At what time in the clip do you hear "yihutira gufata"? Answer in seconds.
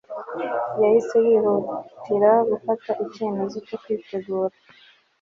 1.27-2.91